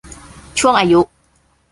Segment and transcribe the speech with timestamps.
[0.59, 1.01] ช่วงอายุ